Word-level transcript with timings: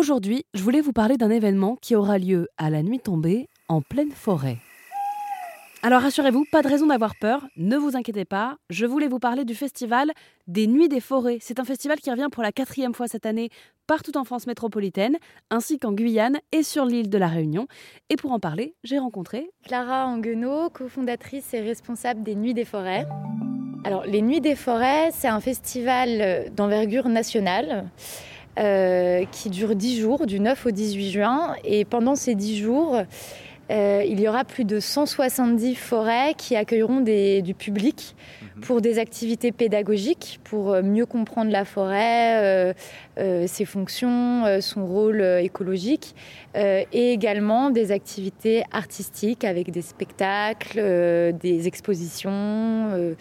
Aujourd'hui, 0.00 0.46
je 0.54 0.62
voulais 0.62 0.80
vous 0.80 0.94
parler 0.94 1.18
d'un 1.18 1.28
événement 1.28 1.76
qui 1.76 1.94
aura 1.94 2.16
lieu 2.16 2.48
à 2.56 2.70
la 2.70 2.82
nuit 2.82 3.00
tombée, 3.00 3.50
en 3.68 3.82
pleine 3.82 4.12
forêt. 4.12 4.56
Alors 5.82 6.00
rassurez-vous, 6.00 6.46
pas 6.50 6.62
de 6.62 6.68
raison 6.68 6.86
d'avoir 6.86 7.12
peur, 7.20 7.46
ne 7.58 7.76
vous 7.76 7.96
inquiétez 7.96 8.24
pas, 8.24 8.56
je 8.70 8.86
voulais 8.86 9.08
vous 9.08 9.18
parler 9.18 9.44
du 9.44 9.54
festival 9.54 10.10
des 10.46 10.66
Nuits 10.66 10.88
des 10.88 11.00
Forêts. 11.00 11.36
C'est 11.42 11.60
un 11.60 11.66
festival 11.66 11.98
qui 12.00 12.10
revient 12.10 12.28
pour 12.32 12.42
la 12.42 12.50
quatrième 12.50 12.94
fois 12.94 13.08
cette 13.08 13.26
année 13.26 13.50
partout 13.86 14.16
en 14.16 14.24
France 14.24 14.46
métropolitaine, 14.46 15.18
ainsi 15.50 15.78
qu'en 15.78 15.92
Guyane 15.92 16.38
et 16.50 16.62
sur 16.62 16.86
l'île 16.86 17.10
de 17.10 17.18
la 17.18 17.28
Réunion. 17.28 17.66
Et 18.08 18.16
pour 18.16 18.32
en 18.32 18.40
parler, 18.40 18.74
j'ai 18.84 18.98
rencontré 18.98 19.50
Clara 19.64 20.06
Anguenot, 20.06 20.70
cofondatrice 20.70 21.52
et 21.52 21.60
responsable 21.60 22.22
des 22.22 22.36
Nuits 22.36 22.54
des 22.54 22.64
Forêts. 22.64 23.06
Alors 23.84 24.06
les 24.06 24.22
Nuits 24.22 24.40
des 24.40 24.56
Forêts, 24.56 25.10
c'est 25.12 25.28
un 25.28 25.40
festival 25.40 26.50
d'envergure 26.54 27.10
nationale. 27.10 27.90
Euh, 28.58 29.24
qui 29.30 29.48
dure 29.48 29.76
10 29.76 30.00
jours, 30.00 30.26
du 30.26 30.40
9 30.40 30.66
au 30.66 30.70
18 30.70 31.10
juin. 31.12 31.54
Et 31.64 31.84
pendant 31.84 32.16
ces 32.16 32.34
10 32.34 32.58
jours, 32.58 32.96
euh, 33.70 34.04
il 34.04 34.20
y 34.20 34.28
aura 34.28 34.44
plus 34.44 34.64
de 34.64 34.80
170 34.80 35.76
forêts 35.76 36.34
qui 36.36 36.56
accueilleront 36.56 37.00
du 37.00 37.54
public 37.54 38.16
mhm. 38.42 38.62
pour 38.62 38.80
des 38.80 38.98
activités 38.98 39.52
pédagogiques, 39.52 40.40
pour 40.42 40.72
euh, 40.72 40.82
mieux 40.82 41.06
comprendre 41.06 41.52
la 41.52 41.64
forêt, 41.64 42.74
ses 43.46 43.64
fonctions, 43.64 44.44
son 44.60 44.84
rôle 44.84 45.22
écologique, 45.40 46.16
et 46.56 47.12
également 47.12 47.70
des 47.70 47.92
activités 47.92 48.64
artistiques 48.72 49.44
avec 49.44 49.70
des 49.70 49.82
spectacles, 49.82 51.32
des 51.40 51.68
expositions 51.68 53.14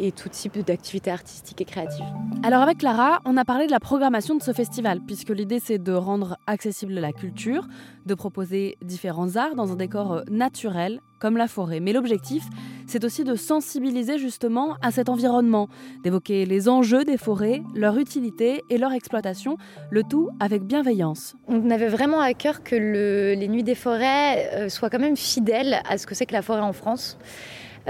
et 0.00 0.12
tout 0.12 0.28
type 0.28 0.58
d'activités 0.58 1.10
artistiques 1.10 1.60
et 1.60 1.64
créatives. 1.64 2.04
Alors 2.42 2.62
avec 2.62 2.78
Clara, 2.78 3.20
on 3.24 3.36
a 3.36 3.44
parlé 3.44 3.66
de 3.66 3.70
la 3.70 3.80
programmation 3.80 4.34
de 4.34 4.42
ce 4.42 4.52
festival, 4.52 5.00
puisque 5.06 5.30
l'idée 5.30 5.60
c'est 5.60 5.78
de 5.78 5.92
rendre 5.92 6.38
accessible 6.46 6.94
la 6.94 7.12
culture, 7.12 7.66
de 8.06 8.14
proposer 8.14 8.76
différents 8.82 9.36
arts 9.36 9.54
dans 9.54 9.72
un 9.72 9.76
décor 9.76 10.12
euh, 10.12 10.22
naturel 10.30 11.00
comme 11.20 11.36
la 11.36 11.48
forêt. 11.48 11.80
Mais 11.80 11.92
l'objectif, 11.92 12.44
c'est 12.86 13.04
aussi 13.04 13.24
de 13.24 13.34
sensibiliser 13.34 14.18
justement 14.18 14.76
à 14.82 14.90
cet 14.90 15.08
environnement, 15.08 15.68
d'évoquer 16.02 16.46
les 16.46 16.68
enjeux 16.68 17.04
des 17.04 17.18
forêts, 17.18 17.62
leur 17.74 17.98
utilité 17.98 18.64
et 18.70 18.78
leur 18.78 18.92
exploitation, 18.92 19.58
le 19.90 20.02
tout 20.02 20.30
avec 20.40 20.62
bienveillance. 20.62 21.36
On 21.46 21.70
avait 21.70 21.88
vraiment 21.88 22.20
à 22.20 22.32
cœur 22.32 22.62
que 22.62 22.74
les 22.74 23.48
Nuits 23.48 23.62
des 23.62 23.74
forêts 23.74 24.50
euh, 24.54 24.68
soient 24.68 24.88
quand 24.88 24.98
même 24.98 25.16
fidèles 25.16 25.80
à 25.88 25.98
ce 25.98 26.06
que 26.06 26.14
c'est 26.14 26.26
que 26.26 26.32
la 26.32 26.42
forêt 26.42 26.60
en 26.60 26.72
France. 26.72 27.18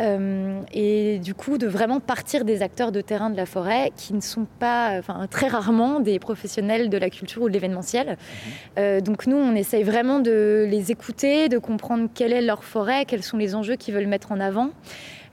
Euh, 0.00 0.60
et 0.72 1.18
du 1.18 1.34
coup, 1.34 1.58
de 1.58 1.66
vraiment 1.66 2.00
partir 2.00 2.44
des 2.44 2.62
acteurs 2.62 2.92
de 2.92 3.00
terrain 3.00 3.30
de 3.30 3.36
la 3.36 3.46
forêt 3.46 3.92
qui 3.96 4.14
ne 4.14 4.20
sont 4.20 4.46
pas, 4.58 4.98
enfin, 4.98 5.26
très 5.30 5.48
rarement 5.48 6.00
des 6.00 6.18
professionnels 6.18 6.88
de 6.88 6.98
la 6.98 7.10
culture 7.10 7.42
ou 7.42 7.48
de 7.48 7.52
l'événementiel. 7.52 8.08
Mhm. 8.08 8.16
Euh, 8.78 9.00
donc 9.00 9.26
nous, 9.26 9.36
on 9.36 9.54
essaye 9.54 9.82
vraiment 9.82 10.20
de 10.20 10.66
les 10.68 10.90
écouter, 10.90 11.48
de 11.48 11.58
comprendre 11.58 12.08
quelle 12.14 12.32
est 12.32 12.42
leur 12.42 12.64
forêt, 12.64 13.04
quels 13.04 13.22
sont 13.22 13.36
les 13.36 13.54
enjeux 13.54 13.76
qu'ils 13.76 13.94
veulent 13.94 14.06
mettre 14.06 14.32
en 14.32 14.40
avant. 14.40 14.70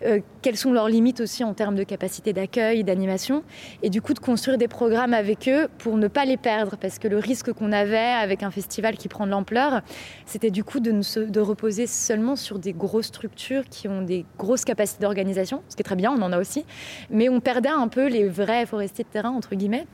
Euh, 0.06 0.20
quelles 0.42 0.58
sont 0.58 0.72
leurs 0.72 0.90
limites 0.90 1.22
aussi 1.22 1.44
en 1.44 1.54
termes 1.54 1.76
de 1.76 1.84
capacité 1.84 2.34
d'accueil, 2.34 2.84
d'animation, 2.84 3.44
et 3.82 3.90
du 3.90 4.02
coup 4.02 4.14
de 4.14 4.20
construire 4.20 4.58
des 4.58 4.68
programmes 4.68 5.14
avec 5.14 5.50
eux 5.50 5.68
pour 5.80 5.98
ne 5.98 6.08
pas 6.08 6.26
les 6.26 6.38
perdre, 6.38 6.78
parce 6.80 7.00
que 7.00 7.08
le 7.08 7.18
risque 7.18 7.52
qu'on 7.52 7.72
avait 7.72 7.98
avec 7.98 8.44
un 8.44 8.52
festival 8.52 8.98
qui 8.98 9.08
prend 9.08 9.26
de 9.26 9.32
l'ampleur, 9.32 9.82
c'était 10.26 10.52
du 10.52 10.64
coup 10.64 10.80
de, 10.80 10.92
de 11.26 11.40
reposer 11.40 11.88
seulement 11.88 12.36
sur 12.36 12.60
des 12.60 12.74
grosses 12.74 13.08
structures 13.08 13.64
qui 13.70 13.88
ont 13.88 14.02
des 14.02 14.26
grosses 14.38 14.66
capacités 14.66 15.02
d'organisation, 15.02 15.64
ce 15.70 15.76
qui 15.76 15.82
est 15.82 15.84
très 15.84 15.96
bien, 15.96 16.12
on 16.12 16.22
en 16.22 16.32
a 16.32 16.40
aussi, 16.40 16.66
mais 17.10 17.30
on 17.30 17.40
perdait 17.40 17.70
un 17.70 17.88
peu 17.88 18.08
les 18.08 18.28
vrais 18.28 18.66
forestiers 18.66 19.04
de 19.04 19.10
terrain, 19.10 19.32
entre 19.32 19.56
guillemets. 19.56 19.88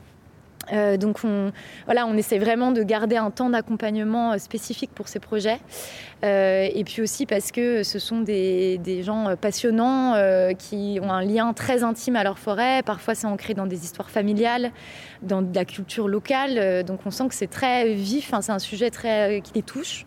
Euh, 0.72 0.96
donc 0.96 1.18
on, 1.24 1.52
voilà, 1.86 2.06
on 2.06 2.16
essaie 2.16 2.38
vraiment 2.38 2.72
de 2.72 2.82
garder 2.82 3.16
un 3.16 3.30
temps 3.30 3.50
d'accompagnement 3.50 4.32
euh, 4.32 4.38
spécifique 4.38 4.90
pour 4.94 5.08
ces 5.08 5.20
projets. 5.20 5.58
Euh, 6.24 6.68
et 6.72 6.84
puis 6.84 7.02
aussi 7.02 7.26
parce 7.26 7.52
que 7.52 7.82
ce 7.82 7.98
sont 7.98 8.20
des, 8.20 8.80
gens 9.02 9.34
passionnants 9.36 10.14
qui 10.58 10.98
ont 11.02 11.10
un 11.10 11.22
lien 11.22 11.52
très 11.52 11.82
intime 11.82 12.16
à 12.16 12.24
leur 12.24 12.38
forêt. 12.38 12.82
Parfois 12.82 13.14
c'est 13.14 13.26
ancré 13.26 13.54
dans 13.54 13.66
des 13.66 13.84
histoires 13.84 14.10
familiales, 14.10 14.70
dans 15.22 15.42
de 15.42 15.54
la 15.54 15.64
culture 15.64 16.08
locale. 16.08 16.84
donc 16.84 17.00
on 17.04 17.10
sent 17.10 17.28
que 17.28 17.34
c'est 17.34 17.50
très 17.50 17.92
vif, 17.92 18.32
c'est 18.40 18.52
un 18.52 18.58
sujet 18.58 18.90
très, 18.90 19.42
qui 19.42 19.52
les 19.54 19.62
touche 19.62 20.06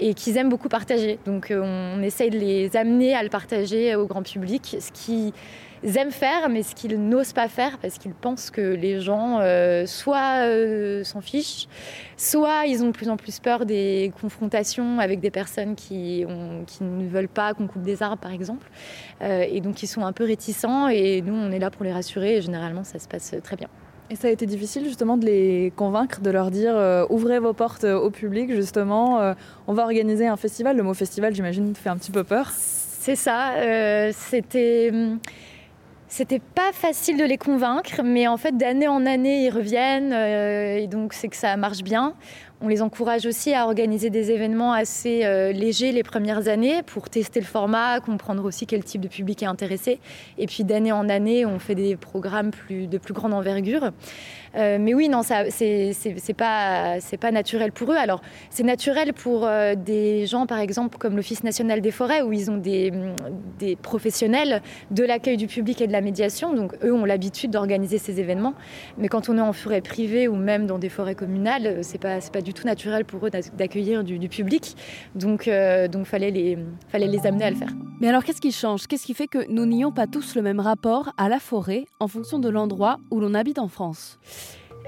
et 0.00 0.14
qu'ils 0.14 0.36
aiment 0.36 0.48
beaucoup 0.48 0.68
partager. 0.68 1.18
Donc 1.26 1.52
on 1.54 2.02
essaye 2.02 2.30
de 2.30 2.38
les 2.38 2.76
amener 2.76 3.14
à 3.14 3.22
le 3.22 3.28
partager 3.28 3.94
au 3.96 4.06
grand 4.06 4.22
public, 4.22 4.76
ce 4.80 4.92
qui 4.92 5.32
aiment 5.82 6.10
faire, 6.10 6.48
mais 6.48 6.62
ce 6.62 6.74
qu'ils 6.74 6.98
n'osent 7.00 7.32
pas 7.32 7.48
faire 7.48 7.78
parce 7.78 7.98
qu'ils 7.98 8.14
pensent 8.14 8.50
que 8.50 8.60
les 8.60 9.00
gens 9.00 9.38
euh, 9.40 9.86
soit 9.86 10.44
euh, 10.44 11.04
s'en 11.04 11.20
fichent, 11.20 11.68
soit 12.16 12.66
ils 12.66 12.82
ont 12.82 12.88
de 12.88 12.92
plus 12.92 13.08
en 13.08 13.16
plus 13.16 13.38
peur 13.38 13.66
des 13.66 14.12
confrontations 14.20 14.98
avec 14.98 15.20
des 15.20 15.30
personnes 15.30 15.74
qui, 15.74 16.24
ne 16.80 17.08
veulent 17.08 17.28
pas 17.28 17.54
qu'on 17.54 17.66
coupe 17.66 17.82
des 17.82 18.02
arbres, 18.02 18.20
par 18.20 18.32
exemple. 18.32 18.68
Euh, 19.22 19.44
et 19.48 19.60
donc 19.60 19.82
ils 19.82 19.86
sont 19.86 20.04
un 20.04 20.12
peu 20.12 20.24
réticents 20.24 20.88
et 20.88 21.22
nous, 21.22 21.34
on 21.34 21.50
est 21.50 21.58
là 21.58 21.70
pour 21.70 21.84
les 21.84 21.92
rassurer 21.92 22.36
et 22.36 22.42
généralement, 22.42 22.84
ça 22.84 22.98
se 22.98 23.08
passe 23.08 23.34
très 23.42 23.56
bien. 23.56 23.68
Et 24.10 24.16
ça 24.16 24.28
a 24.28 24.30
été 24.30 24.46
difficile 24.46 24.84
justement 24.84 25.16
de 25.18 25.26
les 25.26 25.72
convaincre, 25.76 26.20
de 26.20 26.30
leur 26.30 26.50
dire 26.50 27.06
ouvrez 27.10 27.38
vos 27.38 27.52
portes 27.52 27.84
au 27.84 28.10
public, 28.10 28.54
justement, 28.54 29.34
on 29.66 29.74
va 29.74 29.82
organiser 29.82 30.26
un 30.26 30.36
festival. 30.36 30.78
Le 30.78 30.82
mot 30.82 30.94
festival, 30.94 31.34
j'imagine, 31.34 31.74
fait 31.74 31.90
un 31.90 31.98
petit 31.98 32.10
peu 32.10 32.24
peur. 32.24 32.50
C'est 32.50 33.16
ça. 33.16 33.52
C'était 34.12 34.90
hum, 34.92 35.18
c'était 36.08 36.40
pas 36.40 36.72
facile 36.72 37.18
de 37.18 37.24
les 37.24 37.36
convaincre, 37.36 38.00
mais 38.02 38.26
en 38.26 38.38
fait, 38.38 38.56
d'année 38.56 38.88
en 38.88 39.04
année, 39.04 39.44
ils 39.44 39.50
reviennent, 39.50 40.12
euh, 40.14 40.78
et 40.78 40.86
donc 40.86 41.12
c'est 41.12 41.28
que 41.28 41.36
ça 41.36 41.54
marche 41.56 41.82
bien. 41.82 42.14
On 42.60 42.66
les 42.66 42.82
encourage 42.82 43.24
aussi 43.24 43.54
à 43.54 43.66
organiser 43.66 44.10
des 44.10 44.32
événements 44.32 44.72
assez 44.72 45.24
euh, 45.24 45.52
légers 45.52 45.92
les 45.92 46.02
premières 46.02 46.48
années 46.48 46.82
pour 46.82 47.08
tester 47.08 47.38
le 47.38 47.46
format, 47.46 48.00
comprendre 48.00 48.44
aussi 48.44 48.66
quel 48.66 48.82
type 48.82 49.00
de 49.00 49.06
public 49.06 49.44
est 49.44 49.46
intéressé. 49.46 50.00
Et 50.38 50.46
puis 50.46 50.64
d'année 50.64 50.90
en 50.90 51.08
année, 51.08 51.46
on 51.46 51.60
fait 51.60 51.76
des 51.76 51.94
programmes 51.94 52.50
plus, 52.50 52.88
de 52.88 52.98
plus 52.98 53.14
grande 53.14 53.32
envergure. 53.32 53.92
Euh, 54.56 54.78
mais 54.80 54.92
oui, 54.92 55.08
non, 55.08 55.22
ça, 55.22 55.50
c'est, 55.50 55.94
pas, 56.36 56.98
c'est 56.98 57.16
pas 57.16 57.30
naturel 57.30 57.70
pour 57.70 57.92
eux. 57.92 57.96
Alors, 57.96 58.22
c'est 58.50 58.64
naturel 58.64 59.12
pour 59.12 59.46
euh, 59.46 59.76
des 59.76 60.26
gens, 60.26 60.46
par 60.46 60.58
exemple, 60.58 60.98
comme 60.98 61.14
l'Office 61.14 61.44
national 61.44 61.80
des 61.80 61.92
forêts, 61.92 62.22
où 62.22 62.32
ils 62.32 62.50
ont 62.50 62.56
des, 62.56 62.92
des 63.60 63.76
professionnels 63.76 64.62
de 64.90 65.04
l'accueil 65.04 65.36
du 65.36 65.46
public 65.46 65.80
et 65.80 65.86
de 65.86 65.92
la 65.92 66.00
médiation. 66.00 66.54
Donc, 66.54 66.74
eux 66.82 66.92
ont 66.92 67.04
l'habitude 67.04 67.52
d'organiser 67.52 67.98
ces 67.98 68.18
événements. 68.18 68.54
Mais 68.96 69.06
quand 69.06 69.28
on 69.28 69.38
est 69.38 69.42
en 69.42 69.52
forêt 69.52 69.80
privée 69.80 70.26
ou 70.26 70.34
même 70.34 70.66
dans 70.66 70.78
des 70.78 70.88
forêts 70.88 71.14
communales, 71.14 71.78
c'est 71.82 72.00
pas, 72.00 72.20
c'est 72.20 72.32
pas 72.32 72.40
du 72.40 72.47
tout 72.52 72.66
naturel 72.66 73.04
pour 73.04 73.26
eux 73.26 73.30
d'accueillir 73.56 74.04
du, 74.04 74.28
public. 74.28 74.76
Donc, 75.14 75.48
euh, 75.48 75.88
donc 75.88 76.06
fallait 76.06 76.58
fallait 76.88 77.06
les 77.06 77.26
amener 77.26 77.44
à 77.44 77.50
le 77.50 77.56
faire. 77.56 77.70
Mais 78.00 78.08
alors, 78.08 78.24
qu'est-ce 78.24 78.40
qui 78.40 78.52
change? 78.52 78.86
Qu'est-ce 78.86 79.06
qui 79.06 79.14
fait 79.14 79.26
que 79.26 79.50
nous 79.50 79.66
n'ayons 79.66 79.92
pas 79.92 80.06
tous 80.06 80.34
le 80.34 80.42
même 80.42 80.60
rapport 80.60 81.12
à 81.16 81.28
la 81.28 81.38
forêt 81.38 81.86
en 82.00 82.08
fonction 82.08 82.38
de 82.38 82.48
l'endroit 82.48 82.98
où 83.10 83.20
l'on 83.20 83.34
habite 83.34 83.58
en 83.58 83.68
France? 83.68 84.18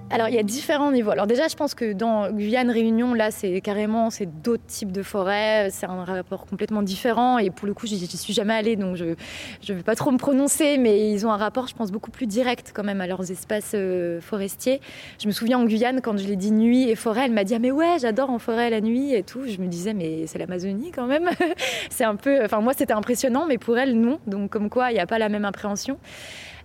Alors, 0.09 0.29
il 0.29 0.35
y 0.35 0.39
a 0.39 0.43
différents 0.43 0.91
niveaux. 0.91 1.11
Alors 1.11 1.27
déjà, 1.27 1.49
je 1.49 1.55
pense 1.55 1.75
que 1.75 1.93
dans 1.93 2.31
Guyane, 2.31 2.71
Réunion, 2.71 3.15
là, 3.15 3.31
c'est 3.31 3.61
carrément 3.61 4.11
c'est 4.11 4.27
d'autres 4.27 4.67
types 4.67 4.93
de 4.93 5.03
forêts. 5.03 5.69
C'est 5.71 5.87
un 5.87 6.05
rapport 6.05 6.47
complètement 6.47 6.83
différent. 6.83 7.39
Et 7.39 7.51
pour 7.51 7.67
le 7.67 7.75
coup, 7.75 7.87
j'y 7.87 8.07
suis 8.07 8.33
jamais 8.33 8.55
allée, 8.55 8.77
donc 8.77 8.97
je 8.97 9.05
ne 9.05 9.75
vais 9.75 9.83
pas 9.83 9.95
trop 9.95 10.11
me 10.11 10.19
prononcer. 10.19 10.79
Mais 10.79 11.13
ils 11.13 11.27
ont 11.27 11.33
un 11.33 11.37
rapport, 11.37 11.69
je 11.69 11.75
pense, 11.75 11.93
beaucoup 11.93 12.11
plus 12.11 12.27
direct 12.27 12.73
quand 12.75 12.85
même 12.85 13.01
à 13.01 13.07
leurs 13.07 13.31
espaces 13.31 13.73
euh, 13.75 14.21
forestiers. 14.21 14.81
Je 15.21 15.27
me 15.27 15.33
souviens 15.33 15.59
en 15.59 15.65
Guyane, 15.65 16.01
quand 16.01 16.17
je 16.17 16.27
l'ai 16.27 16.37
dit 16.37 16.53
nuit 16.53 16.89
et 16.89 16.97
forêt, 16.97 17.27
elle 17.27 17.33
m'a 17.33 17.45
dit 17.45 17.55
ah 17.55 17.59
mais 17.59 17.71
ouais, 17.71 17.97
j'adore 18.01 18.31
en 18.31 18.39
forêt 18.39 18.71
la 18.71 18.81
nuit 18.81 19.15
et 19.15 19.23
tout. 19.23 19.47
Je 19.47 19.59
me 19.59 19.67
disais 19.67 19.95
mais 19.95 20.27
c'est 20.27 20.39
l'Amazonie 20.39 20.91
quand 20.91 21.07
même. 21.07 21.29
c'est 21.91 22.05
un 22.05 22.17
peu. 22.17 22.45
Enfin 22.45 22.61
moi, 22.61 22.73
c'était 22.73 22.95
impressionnant, 22.95 23.47
mais 23.47 23.59
pour 23.59 23.79
elle 23.79 23.99
non. 23.99 24.19
Donc 24.27 24.51
comme 24.51 24.71
quoi, 24.71 24.91
il 24.91 24.95
n'y 24.95 25.01
a 25.01 25.07
pas 25.07 25.19
la 25.19 25.29
même 25.29 25.45
appréhension. 25.45 25.99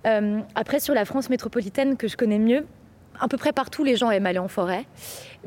Euh, 0.06 0.40
après, 0.53 0.79
sur 0.79 0.94
la 0.94 1.06
France 1.06 1.29
métropolitaine 1.29 1.97
que 1.97 2.07
je 2.07 2.16
connais 2.16 2.40
mieux, 2.40 2.66
à 3.20 3.28
peu 3.28 3.38
près 3.38 3.53
partout, 3.53 3.84
les 3.84 3.96
gens 3.96 4.12
aiment 4.12 4.26
aller 4.26 4.40
en 4.40 4.48
forêt. 4.48 4.86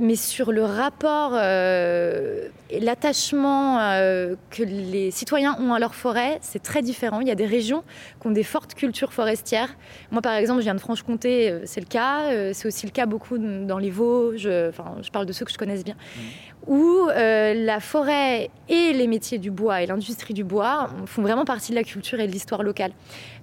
Mais 0.00 0.14
sur 0.14 0.52
le 0.52 0.64
rapport 0.64 1.32
euh, 1.34 2.46
et 2.70 2.78
l'attachement 2.78 3.80
euh, 3.80 4.36
que 4.50 4.62
les 4.62 5.10
citoyens 5.10 5.56
ont 5.60 5.72
à 5.74 5.80
leur 5.80 5.96
forêt, 5.96 6.38
c'est 6.40 6.62
très 6.62 6.82
différent. 6.82 7.20
Il 7.20 7.26
y 7.26 7.32
a 7.32 7.34
des 7.34 7.46
régions 7.46 7.82
qui 8.20 8.28
ont 8.28 8.30
des 8.30 8.44
fortes 8.44 8.74
cultures 8.74 9.12
forestières. 9.12 9.74
Moi, 10.12 10.22
par 10.22 10.34
exemple, 10.34 10.60
je 10.60 10.64
viens 10.64 10.76
de 10.76 10.80
Franche-Comté, 10.80 11.50
euh, 11.50 11.60
c'est 11.64 11.80
le 11.80 11.86
cas. 11.86 12.52
c'est 12.52 12.68
aussi 12.68 12.86
le 12.86 12.92
cas 12.92 13.06
beaucoup 13.06 13.38
dans 13.38 13.78
les 13.78 13.90
Vosges. 13.90 14.48
Enfin, 14.68 14.96
je 15.02 15.10
parle 15.10 15.26
de 15.26 15.32
ceux 15.32 15.44
que 15.44 15.52
je 15.52 15.58
connaisse 15.58 15.84
bien. 15.84 15.96
Mmh 16.16 16.20
où 16.68 17.08
euh, 17.08 17.54
la 17.54 17.80
forêt 17.80 18.50
et 18.68 18.92
les 18.92 19.06
métiers 19.06 19.38
du 19.38 19.50
bois 19.50 19.82
et 19.82 19.86
l'industrie 19.86 20.34
du 20.34 20.44
bois 20.44 20.90
font 21.06 21.22
vraiment 21.22 21.46
partie 21.46 21.70
de 21.70 21.76
la 21.76 21.82
culture 21.82 22.20
et 22.20 22.26
de 22.26 22.32
l'histoire 22.32 22.62
locale. 22.62 22.92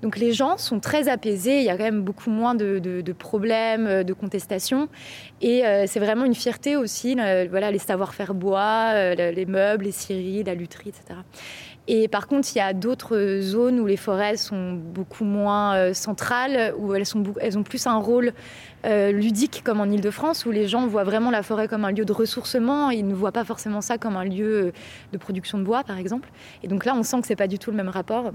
Donc 0.03 0.17
les 0.17 0.31
gens 0.31 0.57
sont 0.57 0.79
très 0.79 1.09
apaisés, 1.09 1.57
il 1.57 1.63
y 1.63 1.69
a 1.69 1.77
quand 1.77 1.83
même 1.83 2.01
beaucoup 2.01 2.29
moins 2.29 2.53
de, 2.53 3.01
problèmes, 3.17 4.03
de 4.03 4.13
contestations. 4.15 4.89
Et 5.41 5.65
euh, 5.65 5.85
c'est 5.87 5.99
vraiment 5.99 6.25
une 6.25 6.35
fierté 6.35 6.75
aussi, 6.75 7.15
voilà, 7.49 7.71
les 7.71 7.79
savoir-faire 7.79 8.33
bois, 8.33 8.91
euh, 8.93 9.31
les 9.31 9.45
meubles, 9.45 9.85
les 9.85 9.91
scieries, 9.91 10.43
la 10.43 10.55
lutherie, 10.55 10.89
etc. 10.89 11.19
Et 11.87 12.07
par 12.07 12.27
contre, 12.27 12.47
il 12.55 12.57
y 12.57 12.61
a 12.61 12.73
d'autres 12.73 13.39
zones 13.41 13.79
où 13.79 13.85
les 13.85 13.97
forêts 13.97 14.37
sont 14.37 14.73
beaucoup 14.73 15.23
moins 15.23 15.75
euh, 15.75 15.93
centrales, 15.93 16.73
où 16.79 16.95
elles, 16.95 17.05
sont, 17.05 17.23
elles 17.39 17.59
ont 17.59 17.63
plus 17.63 17.85
un 17.87 17.97
rôle 17.97 18.33
ludique 18.87 19.63
comme 19.63 19.81
en 19.81 19.85
Ile-de-France, 19.85 20.45
où 20.45 20.51
les 20.51 20.67
gens 20.67 20.85
voient 20.85 21.03
vraiment 21.03 21.31
la 21.31 21.41
forêt 21.41 21.67
comme 21.67 21.85
un 21.85 21.91
lieu 21.91 22.05
de 22.05 22.13
ressourcement. 22.13 22.91
Ils 22.91 23.07
ne 23.07 23.15
voient 23.15 23.31
pas 23.31 23.43
forcément 23.43 23.81
ça 23.81 23.97
comme 23.97 24.15
un 24.15 24.25
lieu 24.25 24.73
de 25.11 25.17
production 25.17 25.57
de 25.57 25.63
bois, 25.63 25.83
par 25.83 25.97
exemple. 25.97 26.29
Et 26.61 26.67
donc 26.67 26.85
là, 26.85 26.93
on 26.95 27.01
sent 27.01 27.19
que 27.21 27.25
c'est 27.25 27.35
pas 27.35 27.47
du 27.47 27.57
tout 27.57 27.71
le 27.71 27.77
même 27.77 27.89
rapport. 27.89 28.31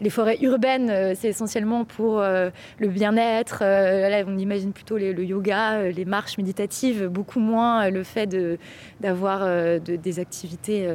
Les 0.00 0.10
forêts 0.10 0.38
urbaines, 0.42 0.90
euh, 0.90 1.14
c'est 1.16 1.28
essentiellement 1.28 1.84
pour 1.84 2.20
le 2.20 2.88
bien-être. 2.88 3.60
là, 3.62 4.22
on 4.26 4.38
imagine 4.38 4.72
plutôt 4.72 4.98
le 4.98 5.24
yoga, 5.24 5.90
les 5.90 6.04
marches 6.04 6.38
méditatives, 6.38 7.06
beaucoup 7.06 7.40
moins 7.40 7.90
le 7.90 8.02
fait 8.02 8.28
d'avoir 9.00 9.80
des 9.80 10.18
activités 10.20 10.94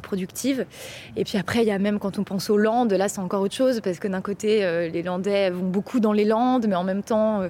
productive. 0.00 0.66
Et 1.16 1.24
puis 1.24 1.38
après, 1.38 1.62
il 1.62 1.68
y 1.68 1.70
a 1.70 1.78
même 1.78 1.98
quand 1.98 2.18
on 2.18 2.24
pense 2.24 2.50
aux 2.50 2.56
Landes, 2.56 2.92
là 2.92 3.08
c'est 3.08 3.20
encore 3.20 3.42
autre 3.42 3.54
chose, 3.54 3.80
parce 3.82 3.98
que 3.98 4.08
d'un 4.08 4.20
côté, 4.20 4.64
euh, 4.64 4.88
les 4.88 5.02
Landais 5.02 5.50
vont 5.50 5.68
beaucoup 5.68 6.00
dans 6.00 6.12
les 6.12 6.24
Landes, 6.24 6.66
mais 6.68 6.74
en 6.74 6.84
même 6.84 7.02
temps, 7.02 7.42
euh, 7.42 7.48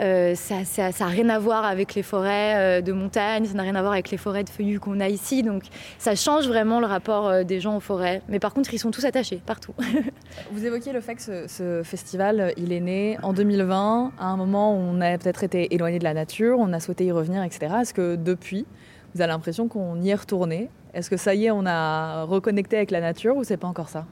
euh, 0.00 0.34
ça 0.34 0.62
n'a 1.00 1.06
rien 1.06 1.28
à 1.28 1.38
voir 1.38 1.64
avec 1.64 1.94
les 1.94 2.02
forêts 2.02 2.82
de 2.82 2.92
montagne, 2.92 3.44
ça 3.46 3.54
n'a 3.54 3.62
rien 3.62 3.74
à 3.74 3.80
voir 3.80 3.92
avec 3.92 4.10
les 4.10 4.16
forêts 4.16 4.44
de 4.44 4.50
feuillus 4.50 4.80
qu'on 4.80 5.00
a 5.00 5.08
ici. 5.08 5.42
Donc 5.42 5.64
ça 5.98 6.14
change 6.14 6.46
vraiment 6.46 6.80
le 6.80 6.86
rapport 6.86 7.44
des 7.44 7.60
gens 7.60 7.76
aux 7.76 7.80
forêts. 7.80 8.22
Mais 8.28 8.38
par 8.38 8.54
contre, 8.54 8.72
ils 8.72 8.78
sont 8.78 8.90
tous 8.90 9.04
attachés 9.04 9.40
partout. 9.44 9.74
Vous 10.52 10.64
évoquiez 10.64 10.92
le 10.92 11.00
fait 11.00 11.14
que 11.16 11.22
ce, 11.22 11.46
ce, 11.48 11.82
festival, 11.82 12.52
il 12.56 12.72
est 12.72 12.80
né 12.80 13.18
en 13.22 13.32
2020, 13.32 14.12
à 14.18 14.26
un 14.26 14.36
moment 14.36 14.74
où 14.74 14.78
on 14.78 15.00
a 15.00 15.16
peut-être 15.18 15.44
été 15.44 15.74
éloigné 15.74 15.98
de 15.98 16.04
la 16.04 16.14
nature, 16.14 16.58
on 16.58 16.72
a 16.72 16.80
souhaité 16.80 17.04
y 17.04 17.12
revenir, 17.12 17.42
etc. 17.42 17.74
Est-ce 17.80 17.94
que 17.94 18.16
depuis, 18.16 18.66
vous 19.14 19.20
avez 19.20 19.32
l'impression 19.32 19.68
qu'on 19.68 20.00
y 20.00 20.10
est 20.10 20.14
retourné? 20.14 20.70
Est-ce 20.94 21.10
que 21.10 21.16
ça 21.16 21.34
y 21.34 21.46
est, 21.46 21.50
on 21.50 21.66
a 21.66 22.24
reconnecté 22.24 22.76
avec 22.76 22.90
la 22.90 23.00
nature 23.00 23.36
ou 23.36 23.44
c'est 23.44 23.56
pas 23.56 23.68
encore 23.68 23.88
ça? 23.88 24.06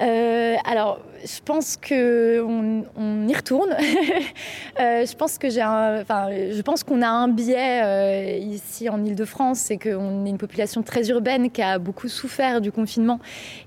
Euh, 0.00 0.56
alors, 0.64 1.00
je 1.24 1.40
pense 1.44 1.76
que 1.76 2.42
on, 2.42 3.26
y 3.26 3.34
retourne. 3.34 3.70
euh, 4.80 5.06
je 5.06 5.16
pense 5.16 5.38
que 5.38 5.48
j'ai 5.48 5.62
enfin, 5.62 6.28
je 6.30 6.60
pense 6.62 6.84
qu'on 6.84 7.00
a 7.00 7.08
un 7.08 7.28
biais 7.28 7.82
euh, 7.82 8.36
ici 8.38 8.88
en 8.88 9.02
Île-de-France, 9.02 9.58
c'est 9.58 9.78
qu'on 9.78 10.26
est 10.26 10.30
une 10.30 10.38
population 10.38 10.82
très 10.82 11.08
urbaine 11.08 11.50
qui 11.50 11.62
a 11.62 11.78
beaucoup 11.78 12.08
souffert 12.08 12.60
du 12.60 12.70
confinement. 12.70 13.20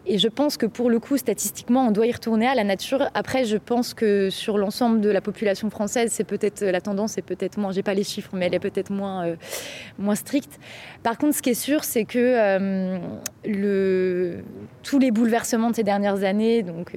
Et 0.05 0.17
je 0.17 0.27
pense 0.27 0.57
que 0.57 0.65
pour 0.65 0.89
le 0.89 0.99
coup, 0.99 1.17
statistiquement, 1.17 1.87
on 1.87 1.91
doit 1.91 2.05
y 2.05 2.11
retourner 2.11 2.47
à 2.47 2.55
la 2.55 2.63
nature. 2.63 3.09
Après, 3.13 3.45
je 3.45 3.57
pense 3.57 3.93
que 3.93 4.29
sur 4.29 4.57
l'ensemble 4.57 5.01
de 5.01 5.09
la 5.09 5.21
population 5.21 5.69
française, 5.69 6.11
c'est 6.11 6.23
peut-être 6.23 6.63
la 6.63 6.81
tendance 6.81 7.17
est 7.17 7.23
peut-être 7.23 7.57
moins. 7.57 7.71
J'ai 7.71 7.83
pas 7.83 7.95
les 7.95 8.03
chiffres, 8.03 8.31
mais 8.33 8.47
elle 8.47 8.55
est 8.55 8.59
peut-être 8.59 8.91
moins 8.91 9.25
euh, 9.25 9.35
moins 9.97 10.15
stricte. 10.15 10.59
Par 11.01 11.17
contre, 11.17 11.35
ce 11.35 11.41
qui 11.41 11.49
est 11.49 11.53
sûr, 11.53 11.83
c'est 11.83 12.05
que 12.05 12.99
euh, 13.47 14.41
tous 14.83 14.99
les 14.99 15.11
bouleversements 15.11 15.71
de 15.71 15.75
ces 15.75 15.83
dernières 15.83 16.23
années, 16.23 16.63
donc 16.63 16.95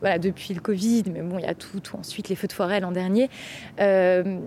voilà, 0.00 0.18
depuis 0.18 0.54
le 0.54 0.60
Covid, 0.60 1.04
mais 1.12 1.22
bon, 1.22 1.38
il 1.38 1.44
y 1.44 1.48
a 1.48 1.54
tout, 1.54 1.80
tout 1.80 1.96
ensuite 1.96 2.28
les 2.28 2.36
feux 2.36 2.48
de 2.48 2.52
forêt 2.52 2.80
l'an 2.80 2.92
dernier. 2.92 3.28
Euh, 3.80 4.38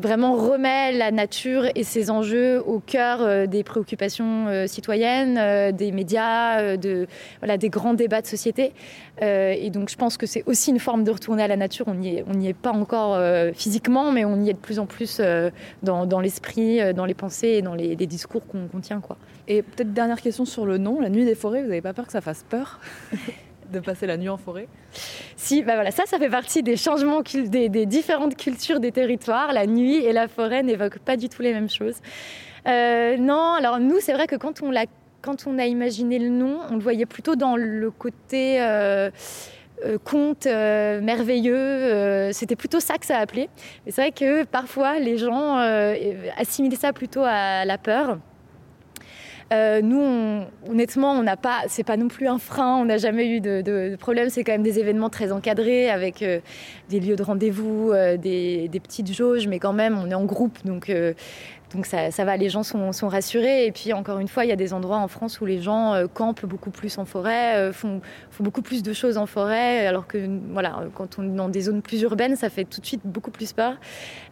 vraiment 0.00 0.36
remet 0.36 0.92
la 0.92 1.10
nature 1.10 1.64
et 1.74 1.82
ses 1.82 2.08
enjeux 2.08 2.62
au 2.64 2.78
cœur 2.78 3.20
euh, 3.20 3.46
des 3.46 3.64
préoccupations 3.64 4.46
euh, 4.46 4.68
citoyennes, 4.68 5.74
des 5.74 5.90
médias, 5.90 6.76
de, 6.76 7.08
voilà, 7.40 7.56
des 7.56 7.68
grands 7.68 7.94
débats 7.94 8.20
de 8.20 8.26
société. 8.26 8.72
et 9.20 9.70
donc 9.70 9.88
je 9.88 9.96
pense 9.96 10.16
que 10.16 10.26
c'est 10.26 10.44
aussi 10.46 10.70
une 10.70 10.78
forme 10.78 11.02
de 11.02 11.10
retourner 11.10 11.42
à 11.42 11.48
la 11.48 11.56
nature. 11.56 11.88
On 11.88 11.94
n'y 11.94 12.18
est, 12.18 12.24
on 12.28 12.40
est 12.40 12.52
pas 12.52 12.70
encore 12.70 13.18
physiquement, 13.54 14.12
mais 14.12 14.24
on 14.24 14.40
y 14.40 14.50
est 14.50 14.54
de 14.54 14.58
plus 14.58 14.78
en 14.78 14.86
plus 14.86 15.20
dans, 15.82 16.06
dans 16.06 16.20
l'esprit, 16.20 16.94
dans 16.94 17.04
les 17.04 17.14
pensées 17.14 17.48
et 17.48 17.62
dans 17.62 17.74
les, 17.74 17.96
les 17.96 18.06
discours 18.06 18.42
qu'on 18.46 18.80
tient. 18.80 19.00
Quoi. 19.00 19.16
Et 19.48 19.62
peut-être 19.62 19.92
dernière 19.92 20.20
question 20.20 20.44
sur 20.44 20.64
le 20.66 20.78
nom, 20.78 21.00
la 21.00 21.08
nuit 21.08 21.24
des 21.24 21.34
forêts, 21.34 21.62
vous 21.62 21.68
n'avez 21.68 21.80
pas 21.80 21.94
peur 21.94 22.06
que 22.06 22.12
ça 22.12 22.20
fasse 22.20 22.44
peur? 22.48 22.78
de 23.70 23.80
passer 23.80 24.06
la 24.06 24.16
nuit 24.16 24.28
en 24.28 24.36
forêt 24.36 24.68
Si, 25.36 25.62
bah 25.62 25.74
voilà, 25.74 25.90
ça, 25.90 26.04
ça 26.06 26.18
fait 26.18 26.28
partie 26.28 26.62
des 26.62 26.76
changements 26.76 27.22
des, 27.22 27.68
des, 27.68 27.86
différentes 27.86 28.36
cultures 28.36 28.80
des 28.80 28.92
territoires. 28.92 29.52
La 29.52 29.66
nuit 29.66 29.96
et 29.96 30.12
la 30.12 30.28
forêt 30.28 30.62
n'évoquent 30.62 30.98
pas 30.98 31.16
du 31.16 31.28
tout 31.28 31.42
les 31.42 31.52
mêmes 31.52 31.70
choses. 31.70 31.96
Euh, 32.66 33.16
non, 33.16 33.54
alors 33.54 33.78
nous, 33.78 34.00
c'est 34.00 34.12
vrai 34.12 34.26
que 34.26 34.36
quand 34.36 34.62
on, 34.62 34.74
a, 34.74 34.84
quand 35.22 35.46
on 35.46 35.58
a 35.58 35.66
imaginé 35.66 36.18
le 36.18 36.28
nom, 36.28 36.58
on 36.70 36.74
le 36.74 36.82
voyait 36.82 37.06
plutôt 37.06 37.36
dans 37.36 37.56
le 37.56 37.90
côté... 37.90 38.60
Euh, 38.60 39.10
euh, 39.86 39.96
conte 39.96 40.46
merveilleux. 40.46 42.32
C'était 42.32 42.56
plutôt 42.56 42.80
ça 42.80 42.98
que 42.98 43.06
ça 43.06 43.18
appelait. 43.18 43.48
Mais 43.86 43.92
c'est 43.92 44.00
vrai 44.00 44.10
que 44.10 44.42
parfois 44.42 44.98
les 44.98 45.18
gens 45.18 45.54
assimilaient 46.36 46.74
ça 46.74 46.92
plutôt 46.92 47.22
à 47.24 47.64
la 47.64 47.78
peur. 47.78 48.18
Euh, 49.50 49.80
nous, 49.80 50.44
honnêtement, 50.68 51.12
on 51.12 51.22
n'a 51.22 51.36
pas, 51.36 51.62
c'est 51.68 51.84
pas 51.84 51.96
non 51.96 52.08
plus 52.08 52.28
un 52.28 52.38
frein. 52.38 52.76
On 52.76 52.84
n'a 52.84 52.98
jamais 52.98 53.28
eu 53.28 53.40
de, 53.40 53.96
problème. 53.96 54.28
C'est 54.28 54.44
quand 54.44 54.52
même 54.52 54.62
des 54.62 54.78
événements 54.78 55.10
très 55.10 55.32
encadrés 55.32 55.90
avec 55.90 56.22
euh, 56.22 56.40
des 56.90 57.00
lieux 57.00 57.16
de 57.16 57.22
rendez-vous, 57.22 57.90
euh, 57.92 58.16
des, 58.16 58.68
des, 58.68 58.80
petites 58.80 59.12
jauges, 59.12 59.46
mais 59.48 59.58
quand 59.58 59.72
même, 59.72 59.98
on 59.98 60.10
est 60.10 60.14
en 60.14 60.24
groupe, 60.24 60.58
donc 60.64 60.92
donc 61.74 61.84
ça, 61.84 62.08
va, 62.24 62.36
les 62.36 62.48
gens 62.48 62.62
sont, 62.62 63.08
rassurés. 63.08 63.66
Et 63.66 63.72
puis 63.72 63.92
encore 63.92 64.18
une 64.18 64.28
fois, 64.28 64.44
il 64.44 64.48
y 64.48 64.52
a 64.52 64.56
des 64.56 64.72
endroits 64.72 64.98
en 64.98 65.08
France 65.08 65.40
où 65.40 65.46
les 65.46 65.60
gens 65.60 65.94
euh, 65.94 66.06
campent 66.06 66.46
beaucoup 66.46 66.70
plus 66.70 66.98
en 66.98 67.04
forêt, 67.04 67.56
euh, 67.56 67.72
font, 67.72 68.00
font, 68.30 68.44
beaucoup 68.44 68.62
plus 68.62 68.82
de 68.82 68.92
choses 68.92 69.18
en 69.18 69.26
forêt, 69.26 69.86
alors 69.86 70.06
que 70.06 70.28
voilà, 70.50 70.84
quand 70.94 71.18
on 71.18 71.24
est 71.24 71.36
dans 71.36 71.48
des 71.48 71.62
zones 71.62 71.82
plus 71.82 72.02
urbaines, 72.02 72.36
ça 72.36 72.48
fait 72.48 72.64
tout 72.64 72.80
de 72.80 72.86
suite 72.86 73.02
beaucoup 73.04 73.30
plus 73.30 73.52
peur. 73.52 73.74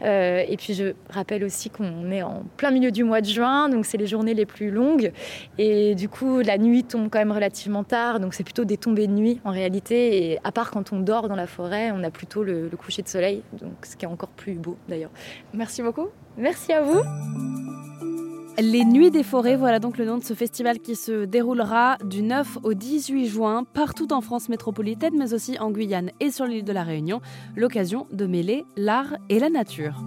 Euh, 0.02 0.42
et 0.48 0.56
puis 0.56 0.74
je 0.74 0.94
rappelle 1.10 1.44
aussi 1.44 1.70
qu'on 1.70 2.10
est 2.10 2.22
en 2.22 2.42
plein 2.56 2.70
milieu 2.70 2.90
du 2.90 3.04
mois 3.04 3.20
de 3.20 3.26
juin, 3.26 3.68
donc 3.68 3.86
c'est 3.86 3.98
les 3.98 4.06
journées 4.06 4.34
les 4.34 4.46
plus 4.46 4.70
longues. 4.70 5.12
Et 5.58 5.94
du 5.94 6.08
coup, 6.08 6.40
la 6.40 6.58
nuit 6.58 6.84
tombe 6.84 7.08
quand 7.10 7.18
même 7.18 7.32
relativement 7.32 7.84
tard, 7.84 8.20
donc 8.20 8.34
c'est 8.34 8.44
plutôt 8.44 8.64
des 8.64 8.76
tombées 8.76 9.06
de 9.06 9.12
nuit 9.12 9.40
en 9.44 9.50
réalité. 9.50 10.32
Et 10.32 10.38
à 10.44 10.52
part 10.52 10.70
quand 10.70 10.92
on 10.92 11.00
dort 11.00 11.28
dans 11.28 11.36
la 11.36 11.46
forêt, 11.46 11.90
on 11.92 12.02
a 12.02 12.10
plutôt 12.10 12.42
le, 12.42 12.68
le 12.68 12.76
coucher 12.76 13.02
de 13.02 13.08
soleil, 13.08 13.42
donc 13.60 13.72
ce 13.84 13.96
qui 13.96 14.04
est 14.04 14.08
encore 14.08 14.30
plus 14.30 14.54
beau 14.54 14.76
d'ailleurs. 14.88 15.10
Merci 15.52 15.82
beaucoup. 15.82 16.08
Merci 16.36 16.72
à 16.72 16.82
vous. 16.82 17.00
Les 18.58 18.86
Nuits 18.86 19.10
des 19.10 19.22
Forêts, 19.22 19.56
voilà 19.56 19.78
donc 19.78 19.98
le 19.98 20.06
nom 20.06 20.16
de 20.16 20.24
ce 20.24 20.32
festival 20.32 20.78
qui 20.78 20.96
se 20.96 21.26
déroulera 21.26 21.98
du 22.02 22.22
9 22.22 22.58
au 22.62 22.72
18 22.72 23.26
juin 23.26 23.64
partout 23.64 24.12
en 24.14 24.22
France 24.22 24.48
métropolitaine, 24.48 25.14
mais 25.18 25.34
aussi 25.34 25.58
en 25.58 25.70
Guyane 25.70 26.10
et 26.20 26.30
sur 26.30 26.46
l'île 26.46 26.64
de 26.64 26.72
la 26.72 26.82
Réunion. 26.82 27.20
L'occasion 27.54 28.06
de 28.12 28.26
mêler 28.26 28.64
l'art 28.76 29.16
et 29.28 29.38
la 29.38 29.50
nature. 29.50 30.02